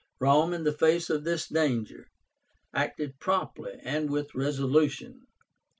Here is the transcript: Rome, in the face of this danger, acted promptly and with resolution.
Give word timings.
Rome, 0.17 0.51
in 0.51 0.63
the 0.63 0.71
face 0.73 1.11
of 1.11 1.23
this 1.25 1.47
danger, 1.47 2.09
acted 2.73 3.19
promptly 3.19 3.79
and 3.83 4.09
with 4.09 4.33
resolution. 4.33 5.27